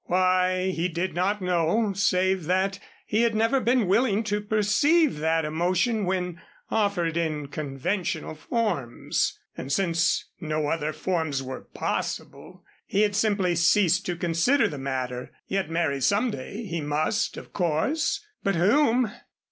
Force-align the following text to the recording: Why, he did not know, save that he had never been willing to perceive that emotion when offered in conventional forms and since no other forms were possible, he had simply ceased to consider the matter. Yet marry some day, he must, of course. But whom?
Why, 0.05 0.69
he 0.71 0.87
did 0.87 1.13
not 1.13 1.43
know, 1.43 1.93
save 1.93 2.45
that 2.45 2.79
he 3.05 3.21
had 3.21 3.35
never 3.35 3.59
been 3.59 3.87
willing 3.87 4.23
to 4.23 4.41
perceive 4.41 5.19
that 5.19 5.45
emotion 5.45 6.05
when 6.05 6.41
offered 6.71 7.17
in 7.17 7.49
conventional 7.49 8.33
forms 8.33 9.37
and 9.55 9.71
since 9.71 10.25
no 10.39 10.65
other 10.69 10.91
forms 10.91 11.43
were 11.43 11.61
possible, 11.61 12.63
he 12.87 13.01
had 13.03 13.15
simply 13.15 13.53
ceased 13.55 14.03
to 14.07 14.15
consider 14.15 14.67
the 14.67 14.79
matter. 14.79 15.33
Yet 15.47 15.69
marry 15.69 16.01
some 16.01 16.31
day, 16.31 16.63
he 16.63 16.81
must, 16.81 17.37
of 17.37 17.53
course. 17.53 18.25
But 18.41 18.55
whom? 18.55 19.11